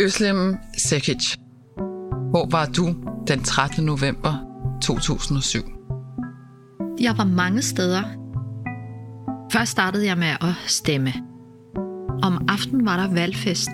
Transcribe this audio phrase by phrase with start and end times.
[0.00, 1.36] Øslem Sekic.
[2.30, 2.94] Hvor var du
[3.28, 3.84] den 13.
[3.84, 4.34] november
[4.82, 5.60] 2007?
[7.00, 8.02] Jeg var mange steder.
[9.52, 11.12] Først startede jeg med at stemme.
[12.22, 13.68] Om aftenen var der valgfest,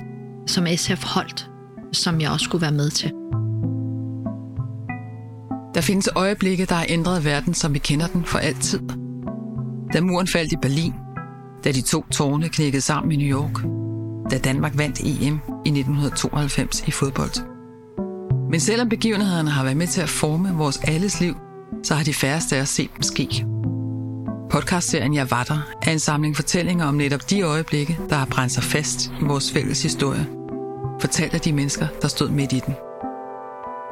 [0.47, 1.51] som SF holdt,
[1.93, 3.11] som jeg også skulle være med til.
[5.75, 8.81] Der findes øjeblikke, der har ændret verden, som vi kender den for altid.
[9.93, 10.95] Da muren faldt i Berlin,
[11.65, 13.84] da de to tårne knækkede sammen i New York,
[14.31, 17.55] da Danmark vandt EM i 1992 i fodbold.
[18.51, 21.37] Men selvom begivenhederne har været med til at forme vores alles liv,
[21.83, 23.47] så har de færreste af os set dem ske.
[24.51, 28.53] Podcastserien Jeg var der er en samling fortællinger om netop de øjeblikke, der har brændt
[28.53, 30.27] sig fast i vores fælles historie.
[31.01, 32.75] Fortalt af de mennesker, der stod midt i den.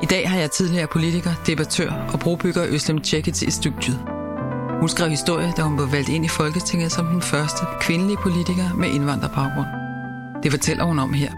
[0.02, 3.98] I dag har jeg tidligere politiker, debattør og brobygger Øslem Tjekic i studiet.
[4.80, 8.74] Hun skrev historie, da hun blev valgt ind i Folketinget som den første kvindelige politiker
[8.74, 9.81] med indvandrerbaggrund.
[10.42, 11.32] Det fortæller hun om her.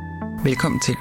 [0.45, 0.95] Velkommen til.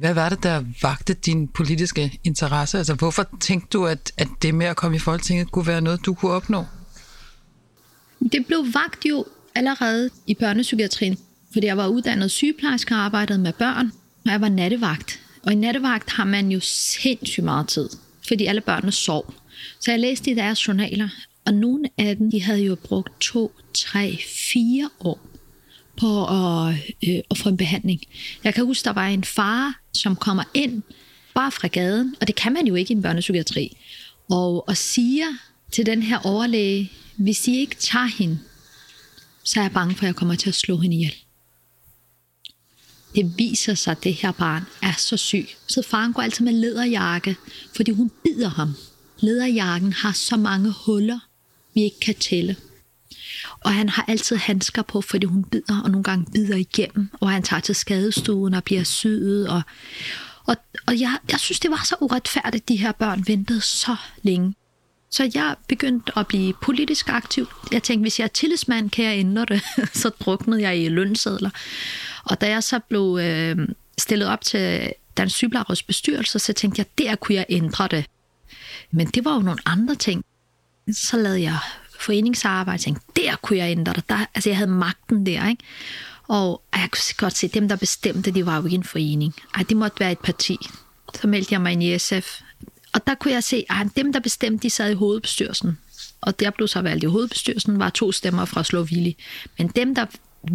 [0.00, 2.78] Hvad var det, der vagte din politiske interesse?
[2.78, 6.06] Altså, hvorfor tænkte du, at, at det med at komme i Folketinget kunne være noget,
[6.06, 6.64] du kunne opnå?
[8.32, 11.18] Det blev vagt jo allerede i børnepsykiatrien,
[11.52, 13.92] fordi jeg var uddannet sygeplejerske og arbejdede med børn,
[14.24, 15.20] og jeg var nattevagt.
[15.42, 17.88] Og i nattevagt har man jo sindssygt meget tid,
[18.28, 19.34] fordi alle børnene sov.
[19.80, 21.08] Så jeg læste i deres journaler,
[21.46, 24.18] og nogle af dem, de havde jo brugt to, tre,
[24.52, 25.27] fire år
[26.00, 26.74] på at,
[27.08, 28.00] øh, at få en behandling.
[28.44, 30.82] Jeg kan huske, der var en far, som kommer ind
[31.34, 33.76] bare fra gaden, og det kan man jo ikke i en børnepsykiatri,
[34.30, 35.26] og, og siger
[35.72, 38.38] til den her overlæge, hvis I ikke tager hende,
[39.44, 41.14] så er jeg bange for, at jeg kommer til at slå hende ihjel.
[43.14, 45.48] Det viser sig, at det her barn er så syg.
[45.66, 47.36] Så faren går altid med lederjakke,
[47.76, 48.74] fordi hun bider ham.
[49.20, 51.18] Lederjakken har så mange huller,
[51.74, 52.56] vi ikke kan tælle.
[53.60, 57.30] Og han har altid handsker på, fordi hun bider, og nogle gange bider igennem, og
[57.30, 59.48] han tager til skadestuen og bliver syet.
[59.48, 59.62] Og,
[60.46, 63.96] og, og jeg, jeg synes, det var så uretfærdigt, at de her børn ventede så
[64.22, 64.54] længe.
[65.10, 67.48] Så jeg begyndte at blive politisk aktiv.
[67.72, 69.62] Jeg tænkte, hvis jeg er tillidsmand, kan jeg ændre det.
[70.02, 71.50] så druknede jeg i lønsedler.
[72.24, 73.68] Og da jeg så blev øh,
[73.98, 78.04] stillet op til Dansk Sygeplejeråds bestyrelse, så tænkte jeg, der kunne jeg ændre det.
[78.90, 80.24] Men det var jo nogle andre ting.
[80.92, 81.58] Så lavede jeg
[81.98, 84.08] foreningsarbejde, tænkte, der kunne jeg ændre det.
[84.08, 85.64] Der, altså jeg havde magten der, ikke?
[86.28, 89.34] Og jeg kunne godt se, dem, der bestemte, de var jo ikke en forening.
[89.54, 90.58] Ej, det måtte være et parti.
[91.14, 92.40] Så meldte jeg mig ind i SF.
[92.94, 95.78] Og der kunne jeg se, at dem, der bestemte, de sad i hovedbestyrelsen.
[96.20, 99.16] Og der blev så valgt i hovedbestyrelsen, var to stemmer fra Slovili.
[99.58, 100.06] Men dem, der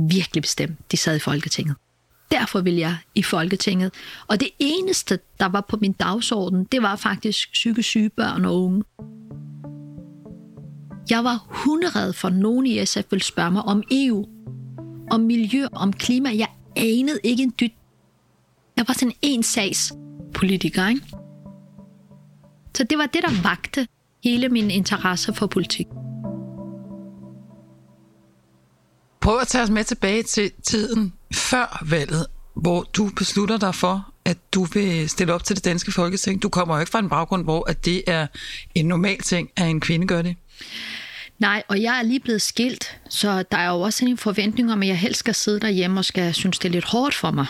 [0.09, 1.75] virkelig bestemte, de sad i Folketinget.
[2.31, 3.93] Derfor vil jeg i Folketinget.
[4.27, 8.63] Og det eneste, der var på min dagsorden, det var faktisk psykisk syge børn og
[8.63, 8.83] unge.
[11.09, 14.25] Jeg var hunderad for, at nogen i SF ville spørge mig om EU,
[15.12, 16.30] om miljø, om klima.
[16.38, 17.74] Jeg anede ikke en dyt.
[18.78, 19.94] Jeg var sådan en sags
[20.34, 21.02] politiker, ikke?
[22.78, 23.88] Så det var det, der vagte
[24.24, 25.88] hele min interesse for politik.
[29.22, 34.14] Prøv at tage os med tilbage til tiden før valget, hvor du beslutter dig for,
[34.25, 36.44] at du vil stille op til det danske folketing.
[36.44, 38.28] Du kommer jo ikke fra en baggrund, hvor at det er
[38.75, 40.35] en normal ting, at en kvinde gør det.
[41.40, 44.81] Nej, og jeg er lige blevet skilt, så der er jo også en forventning om,
[44.81, 47.46] at jeg helst skal sidde derhjemme og skal synes, det er lidt hårdt for mig.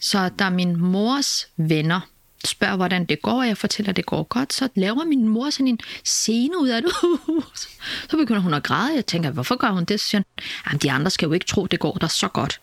[0.00, 2.00] Så da min mors venner
[2.44, 5.50] spørger, hvordan det går, og jeg fortæller, at det går godt, så laver min mor
[5.50, 6.92] sådan en scene ud af det.
[8.10, 8.94] så begynder hun at græde.
[8.94, 10.00] Jeg tænker, hvorfor gør hun det?
[10.00, 10.22] Så siger
[10.66, 12.60] hun, de andre skal jo ikke tro, det går der så godt.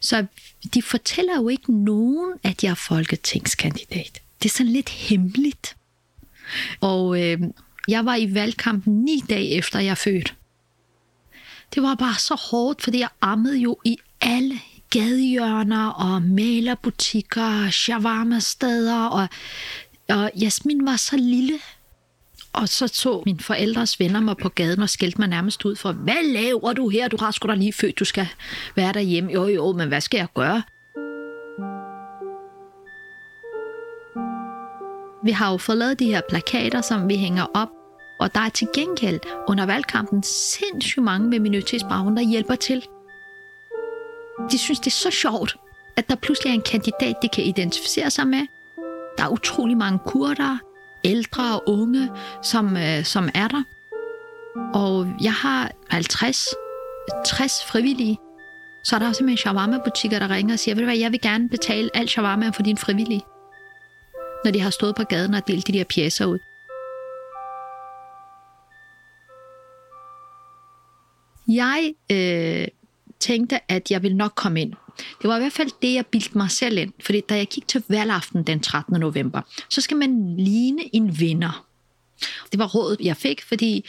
[0.00, 0.26] Så
[0.74, 4.22] de fortæller jo ikke nogen, at jeg er folketingskandidat.
[4.42, 5.76] Det er sådan lidt hemmeligt.
[6.80, 7.38] Og øh,
[7.88, 10.32] jeg var i valgkampen ni dage efter, jeg fødte.
[11.74, 14.60] Det var bare så hårdt, fordi jeg ammede jo i alle
[14.90, 19.28] gadehjørner og malerbutikker, shawarma-steder, og,
[20.08, 21.58] og Jasmin var så lille.
[22.52, 25.92] Og så så min forældres venner mig på gaden og skældte mig nærmest ud for,
[25.92, 27.08] hvad laver du her?
[27.08, 28.28] Du har sgu da lige født, du skal
[28.76, 29.32] være derhjemme.
[29.32, 30.62] Jo, jo, men hvad skal jeg gøre?
[35.24, 37.68] Vi har jo fået lavet de her plakater, som vi hænger op,
[38.18, 42.86] og der er til gengæld under valgkampen sindssygt mange med minoritetsbaggrund, der hjælper til.
[44.50, 45.56] De synes, det er så sjovt,
[45.96, 48.46] at der pludselig er en kandidat, de kan identificere sig med.
[49.18, 50.58] Der er utrolig mange kurder,
[51.04, 52.10] ældre og unge,
[52.42, 53.62] som, øh, som er der.
[54.74, 56.48] Og jeg har 50,
[57.26, 58.18] 60 frivillige.
[58.84, 61.48] Så er der simpelthen shawarma-butikker, der ringer og siger, ved du hvad, jeg vil gerne
[61.48, 63.22] betale alt shawarma for din frivillige.
[64.44, 66.38] Når de har stået på gaden og delt de der pjæser ud.
[71.54, 72.68] Jeg øh,
[73.20, 74.72] tænkte, at jeg ville nok komme ind.
[75.22, 76.92] Det var i hvert fald det, jeg bildte mig selv ind.
[77.04, 79.00] Fordi da jeg gik til valgaften den 13.
[79.00, 81.66] november, så skal man ligne en vinder.
[82.52, 83.88] Det var rådet, jeg fik, fordi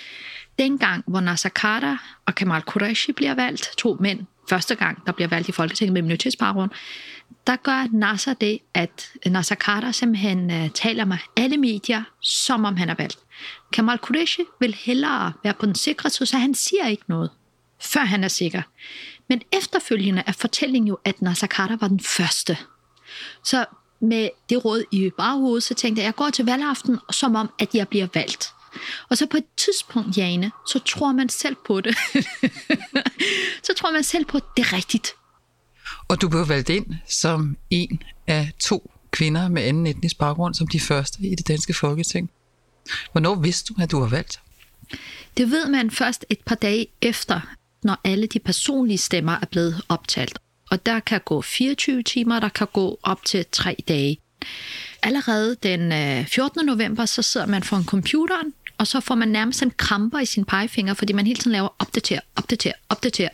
[0.60, 4.20] dengang, hvor Nasser Carter og Kamal Qureshi bliver valgt, to mænd,
[4.50, 6.72] første gang, der bliver valgt i Folketinget med minoritetsbaggrund,
[7.48, 12.78] der gør Nasser det, at Nasser Carter simpelthen uh, taler med alle medier, som om
[12.78, 13.20] han er valgt.
[13.74, 17.30] Kamal Qureshi vil hellere være på den sikre side, så han siger ikke noget,
[17.84, 18.62] før han er sikker.
[19.30, 22.58] Men efterfølgende er fortællingen jo, at Nasser Carter var den første.
[23.44, 23.66] Så
[24.00, 27.50] med det råd i baghovedet, så tænkte jeg, at jeg går til valgaften, som om,
[27.60, 28.54] at jeg bliver valgt.
[29.10, 31.98] Og så på et tidspunkt, Jane, så tror man selv på det.
[33.68, 35.14] så tror man selv på, at det er rigtigt.
[36.08, 40.68] Og du blev valgt ind som en af to kvinder med anden etnisk baggrund, som
[40.68, 42.30] de første i det danske folketing.
[43.12, 44.40] Hvornår vidste du, at du var valgt?
[45.38, 47.42] Det ved man først et par dage efter,
[47.84, 50.40] når alle de personlige stemmer er blevet optalt.
[50.72, 54.18] Og der kan gå 24 timer, der kan gå op til 3 dage.
[55.04, 56.66] Allerede den øh, 14.
[56.66, 60.46] November, så sidder man foran computeren, og så får man nærmest en kramper i sin
[60.46, 63.30] pegefinger, fordi man hele tiden laver opdater, opdater, opdater,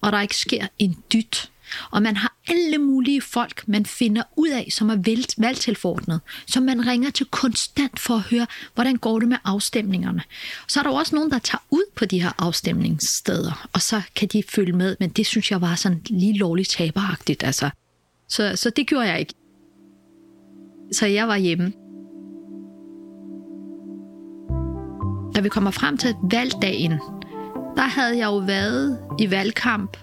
[0.00, 1.50] og der ikke sker en dyt.
[1.90, 4.96] Og man har alle mulige folk, man finder ud af, som er
[5.38, 10.22] valgtilforordnet, som man ringer til konstant for at høre, hvordan går det med afstemningerne.
[10.68, 14.28] Så er der også nogen, der tager ud på de her afstemningssteder, og så kan
[14.28, 17.42] de følge med, men det synes jeg var sådan lige lovligt taberagtigt.
[17.42, 17.70] Altså.
[18.28, 19.34] Så, så det gjorde jeg ikke.
[20.92, 21.72] Så jeg var hjemme.
[25.34, 26.92] Da vi kommer frem til valgdagen,
[27.76, 29.96] der havde jeg jo været i valgkamp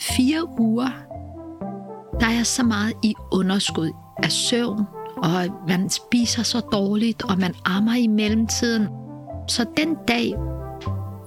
[0.00, 0.90] fire uger,
[2.20, 3.90] der er så meget i underskud
[4.22, 4.86] af søvn,
[5.16, 8.88] og man spiser så dårligt, og man ammer i mellemtiden.
[9.48, 10.34] Så den dag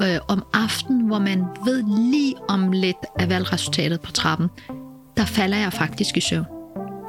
[0.01, 4.47] øh, om aftenen, hvor man ved lige om lidt af valgresultatet på trappen,
[5.17, 6.45] der falder jeg faktisk i søvn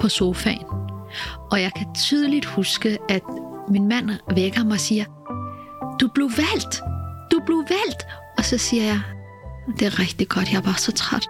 [0.01, 0.67] på sofaen.
[1.51, 3.23] Og jeg kan tydeligt huske, at
[3.69, 5.05] min mand vækker mig og siger,
[6.01, 6.83] du blev valgt,
[7.33, 8.07] du blev valgt.
[8.39, 9.01] Og så siger jeg,
[9.79, 11.29] det er rigtig godt, jeg var så træt.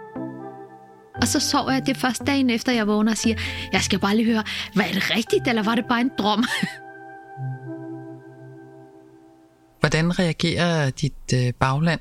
[1.14, 3.36] Og så sov jeg det første dagen efter, jeg vågner og siger,
[3.72, 4.44] jeg skal bare lige høre,
[4.74, 6.44] var det rigtigt, eller var det bare en drøm?
[9.80, 12.00] Hvordan reagerer dit øh, bagland,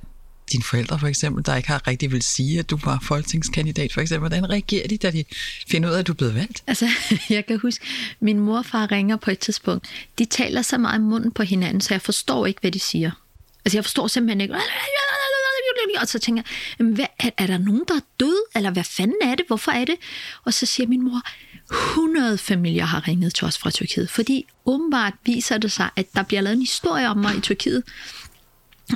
[0.52, 4.02] dine forældre for eksempel, der ikke har rigtig vil sige, at du var folketingskandidat for
[4.02, 5.24] eksempel, hvordan reagerer de, da de
[5.68, 6.64] finder ud af, at du er blevet valgt?
[6.68, 6.88] Altså,
[7.30, 7.86] jeg kan huske,
[8.20, 9.88] min mor og far ringer på et tidspunkt.
[10.20, 13.12] De taler så meget i munden på hinanden, så jeg forstår ikke, hvad de siger.
[13.66, 14.54] Altså, jeg forstår simpelthen ikke
[16.02, 16.44] og så tænker
[16.80, 19.72] jeg, hvad, er, er der nogen, der er død, eller hvad fanden er det, hvorfor
[19.72, 19.96] er det?
[20.44, 21.22] Og så siger min mor,
[21.72, 26.24] 100 familier har ringet til os fra Tyrkiet, fordi åbenbart viser det sig, at der
[26.24, 27.84] bliver lavet en historie om mig i Tyrkiet,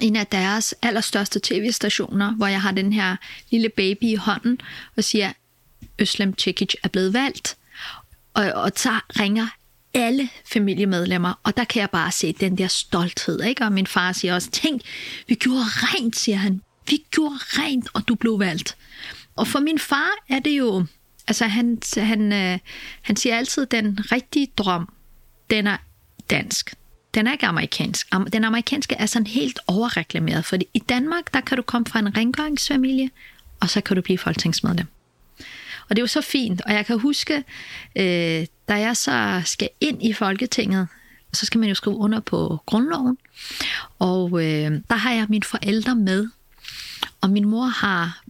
[0.01, 3.15] en af deres allerstørste tv-stationer, hvor jeg har den her
[3.51, 4.61] lille baby i hånden,
[4.97, 5.33] og siger,
[5.99, 7.57] Øslem Tjekic er blevet valgt.
[8.33, 9.47] Og, og så ringer
[9.93, 13.63] alle familiemedlemmer, og der kan jeg bare se den der stolthed, ikke?
[13.63, 14.81] Og min far siger også, tænk,
[15.27, 16.61] vi gjorde rent, siger han.
[16.87, 18.77] Vi gjorde rent, og du blev valgt.
[19.35, 20.85] Og for min far er det jo,
[21.27, 22.59] altså han, han, øh,
[23.01, 24.89] han siger altid, den rigtige drøm,
[25.49, 25.77] den er
[26.29, 26.73] dansk.
[27.13, 28.07] Den er ikke amerikansk.
[28.33, 32.17] Den amerikanske er sådan helt overreklameret, fordi i Danmark, der kan du komme fra en
[32.17, 33.09] rengøringsfamilie,
[33.59, 34.87] og så kan du blive folketingsmedlem.
[35.89, 37.43] Og det var så fint, og jeg kan huske,
[37.95, 40.87] øh, da jeg så skal ind i Folketinget,
[41.33, 43.17] så skal man jo skrive under på grundloven,
[43.99, 46.27] og øh, der har jeg mine forældre med,
[47.25, 48.21] og min mor har,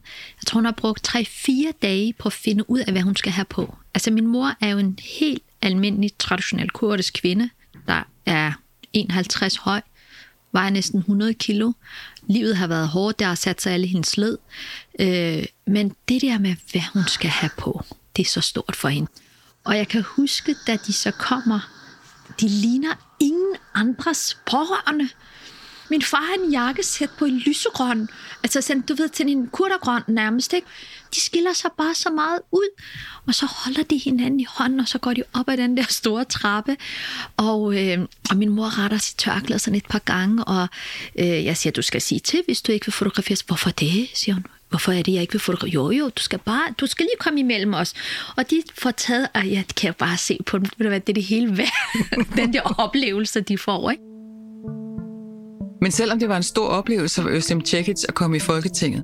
[0.42, 3.32] jeg tror hun har brugt 3-4 dage på at finde ud af, hvad hun skal
[3.32, 3.78] have på.
[3.94, 7.50] Altså min mor er jo en helt almindelig traditionel kurdisk kvinde,
[7.88, 8.52] der er
[8.94, 9.82] 51 høj,
[10.52, 11.72] vejer næsten 100 kilo.
[12.28, 14.38] Livet har været hårdt, der har sat sig alle hendes led.
[15.00, 17.84] Øh, men det der med, hvad hun skal have på,
[18.16, 19.12] det er så stort for hende.
[19.64, 21.60] Og jeg kan huske, da de så kommer,
[22.40, 25.10] de ligner ingen andres pårørende.
[25.89, 28.10] Min far har en jakkesæt på en lysegrøn,
[28.44, 30.68] altså sådan, du ved, til en kurdergrøn nærmest, ikke?
[31.15, 32.82] De skiller sig bare så meget ud,
[33.27, 35.86] og så holder de hinanden i hånden, og så går de op ad den der
[35.89, 36.77] store trappe,
[37.38, 38.00] og, øh,
[38.30, 40.68] og min mor retter sit tørklæde sådan et par gange, og
[41.20, 43.42] øh, jeg siger, du skal sige til, hvis du ikke vil fotograferes.
[43.42, 44.46] Hvorfor det, siger hun.
[44.70, 45.74] Hvorfor er det, jeg ikke vil fotografere?
[45.74, 47.94] Jo, jo, du skal, bare, du skal lige komme imellem os.
[48.36, 51.58] Og de får taget, og jeg kan bare se på dem, det er det hele
[51.58, 54.14] værd, den der oplevelse, de får, ikke?
[55.86, 59.04] Men selvom det var en stor oplevelse for Øslem Cekic at komme i Folketinget,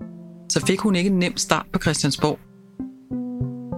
[0.50, 2.40] så fik hun ikke en nem start på Christiansborg.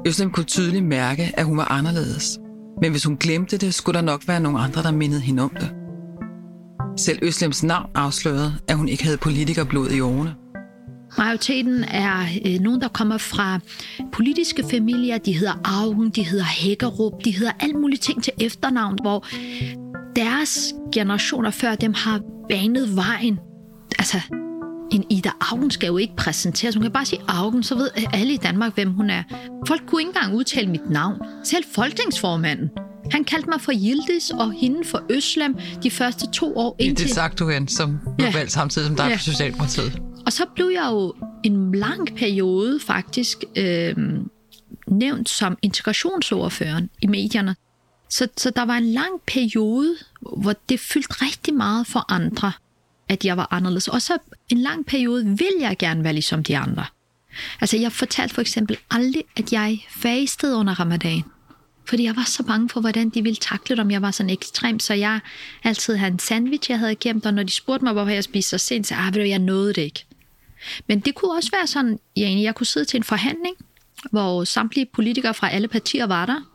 [0.07, 2.39] Øslem kunne tydeligt mærke, at hun var anderledes.
[2.81, 5.49] Men hvis hun glemte det, skulle der nok være nogle andre, der mindede hende om
[5.59, 5.71] det.
[6.97, 10.35] Selv Øslems navn afslørede, at hun ikke havde politikerblod i årene.
[11.17, 13.59] Majoriteten er øh, nogen, der kommer fra
[14.13, 15.17] politiske familier.
[15.17, 19.25] De hedder Augen, de hedder Hækkerup, de hedder alt muligt ting til efternavn, hvor
[20.15, 23.39] deres generationer før dem har banet vejen.
[23.99, 24.17] Altså,
[24.91, 26.75] en Ida Augen skal jo ikke præsenteres.
[26.75, 29.23] Hun kan bare sige Augen, så ved alle i Danmark, hvem hun er.
[29.67, 31.17] Folk kunne ikke engang udtale mit navn.
[31.43, 32.69] Selv folketingsformanden.
[33.11, 36.75] Han kaldte mig for Yildiz og hende for Øslem de første to år.
[36.79, 37.05] Indtil...
[37.05, 38.33] Det sagt du hen, som blev ja.
[38.33, 39.15] valgt samtidig som dig ja.
[39.15, 40.01] for Socialdemokratiet.
[40.25, 43.95] Og så blev jeg jo en lang periode faktisk øh,
[44.87, 47.55] nævnt som integrationsordføreren i medierne.
[48.13, 52.51] Så, så der var en lang periode, hvor det fyldte rigtig meget for andre,
[53.09, 53.87] at jeg var anderledes.
[53.87, 54.17] Og så
[54.49, 56.85] en lang periode vil jeg gerne være ligesom de andre.
[57.61, 61.23] Altså jeg fortalte for eksempel aldrig, at jeg fastede under ramadan.
[61.85, 64.29] Fordi jeg var så bange for, hvordan de ville takle det, om jeg var sådan
[64.29, 64.79] ekstrem.
[64.79, 65.19] Så jeg
[65.63, 68.49] altid havde en sandwich, jeg havde gemt, og når de spurgte mig, hvorfor jeg spiste
[68.49, 70.05] så sent, så ah, ved du, jeg nåede det ikke.
[70.87, 73.55] Men det kunne også være sådan, jeg, jeg kunne sidde til en forhandling,
[74.11, 76.52] hvor samtlige politikere fra alle partier var der,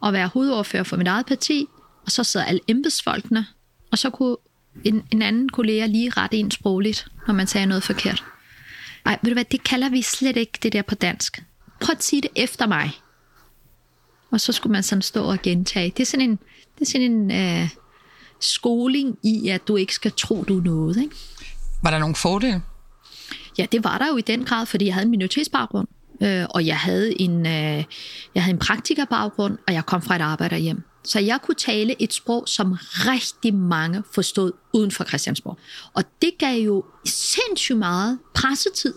[0.00, 1.66] og være hovedordfører for mit eget parti,
[2.04, 3.46] og så sidder alle embedsfolkene,
[3.92, 4.36] og så kunne
[4.84, 8.24] en, en anden kollega lige rette ind sprogligt, når man sagde noget forkert.
[9.04, 11.44] Nej, ved du hvad, det kalder vi slet ikke det der på dansk.
[11.80, 12.90] Prøv at sige det efter mig.
[14.30, 15.92] Og så skulle man sådan stå og gentage.
[15.96, 16.38] Det er sådan en,
[16.78, 17.68] det er sådan en øh,
[18.40, 20.96] skoling i, at du ikke skal tro, du er noget.
[20.96, 21.16] Ikke?
[21.82, 22.62] Var der nogle fordele?
[23.58, 25.88] Ja, det var der jo i den grad, fordi jeg havde en minoritetsbaggrund.
[26.22, 27.84] Øh, og jeg havde en, øh,
[28.34, 30.82] jeg havde en praktikerbaggrund, og jeg kom fra et arbejderhjem.
[31.04, 35.58] Så jeg kunne tale et sprog, som rigtig mange forstod uden for Christiansborg.
[35.94, 38.94] Og det gav jo sindssygt meget pressetid.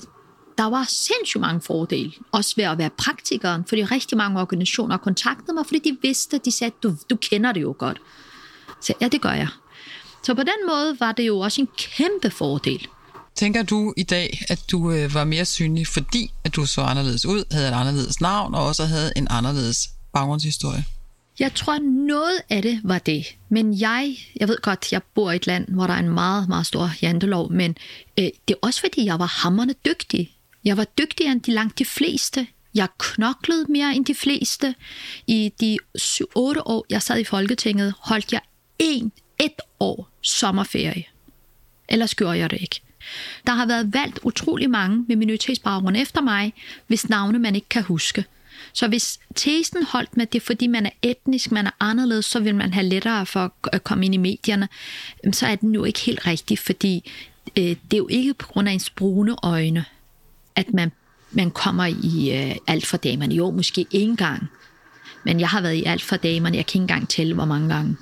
[0.58, 5.54] Der var sindssygt mange fordele, også ved at være praktikeren, fordi rigtig mange organisationer kontaktede
[5.54, 8.02] mig, fordi de vidste, de sagde, du, du kender det jo godt.
[8.82, 9.48] Så ja, det gør jeg.
[10.24, 12.88] Så på den måde var det jo også en kæmpe fordel.
[13.40, 17.26] Tænker du i dag, at du øh, var mere synlig, fordi at du så anderledes
[17.26, 20.86] ud, havde et anderledes navn, og også havde en anderledes baggrundshistorie?
[21.40, 23.26] Jeg tror, noget af det var det.
[23.50, 26.50] Men jeg, jeg ved godt, jeg bor i et land, hvor der er en meget,
[26.50, 27.78] meget stor jantelov, men
[28.20, 30.36] øh, det er også fordi, jeg var hammerne dygtig.
[30.66, 32.48] Jeg var dygtigere end de langt de fleste.
[32.76, 34.76] Jeg knoklede mere end de fleste.
[35.28, 36.24] I de 7-8
[36.66, 38.42] år, jeg sad i Folketinget, holdt jeg
[38.80, 41.04] en, et år sommerferie.
[41.90, 42.82] Ellers gjorde jeg det ikke.
[43.48, 46.54] Der har været valgt utrolig mange med minoritetsbaggrund efter mig,
[46.88, 48.26] hvis navne man ikke kan huske.
[48.74, 52.56] Så hvis tesen holdt med det, fordi man er etnisk, man er anderledes, så vil
[52.56, 54.68] man have lettere for at komme ind i medierne,
[55.32, 57.12] så er den jo ikke helt rigtig, fordi
[57.58, 59.86] øh, det er jo ikke på grund af ens brune øjne,
[60.56, 60.92] at man,
[61.32, 63.36] man kommer i øh, alt for damerne.
[63.36, 64.50] Jo, måske én gang.
[65.26, 66.58] Men jeg har været i alt for damerne.
[66.58, 67.98] Jeg kan ikke engang tælle, hvor mange gange.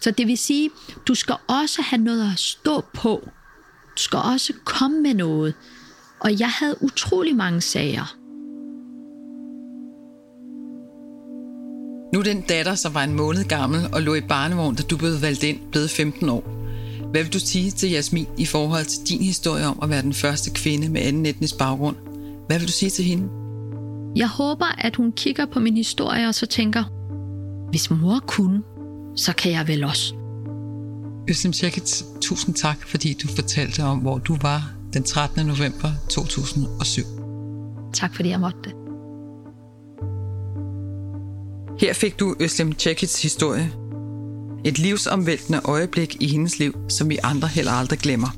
[0.00, 0.70] Så det vil sige,
[1.08, 3.28] du skal også have noget at stå på.
[3.96, 5.54] Skal også komme med noget.
[6.20, 8.16] Og jeg havde utrolig mange sager.
[12.14, 15.22] Nu den datter, som var en måned gammel og lå i barnevogn, da du blev
[15.22, 16.56] valgt ind, blevet 15 år.
[17.10, 20.14] Hvad vil du sige til Jasmin i forhold til din historie om at være den
[20.14, 21.96] første kvinde med anden etnisk baggrund?
[22.46, 23.28] Hvad vil du sige til hende?
[24.16, 26.84] Jeg håber, at hun kigger på min historie og så tænker,
[27.70, 28.62] hvis mor kunne,
[29.16, 30.14] så kan jeg vel også.
[31.28, 35.46] Øslem Tjekkit, tusind tak, fordi du fortalte om, hvor du var den 13.
[35.46, 37.04] november 2007.
[37.94, 38.72] Tak fordi jeg måtte det.
[41.80, 43.72] Her fik du Øslem Tjekkits historie.
[44.64, 48.28] Et livsomvæltende øjeblik i hendes liv, som vi andre heller aldrig glemmer.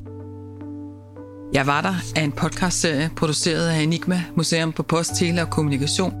[1.53, 6.13] Jeg var der af en podcastserie produceret af Enigma Museum for Post, Tele og Kommunikation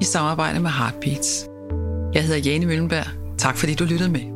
[0.00, 1.46] i samarbejde med Heartbeats.
[2.14, 3.06] Jeg hedder Jane Møllenberg.
[3.38, 4.33] Tak fordi du lyttede med.